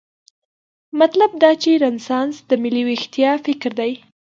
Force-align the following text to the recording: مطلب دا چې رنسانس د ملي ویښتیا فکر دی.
مطلب 0.99 1.29
دا 1.43 1.51
چې 1.61 1.71
رنسانس 1.83 2.35
د 2.49 2.51
ملي 2.63 2.83
ویښتیا 2.87 3.31
فکر 3.45 3.71
دی. 3.79 3.91